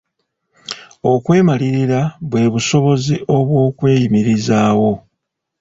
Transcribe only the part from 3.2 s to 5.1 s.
obw'okweyimirizaawo.